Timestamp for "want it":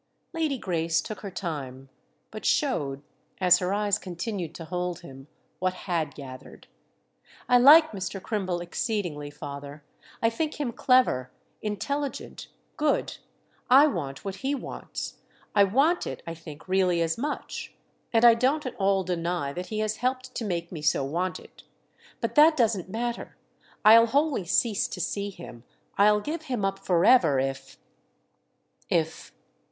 15.65-16.23, 21.03-21.61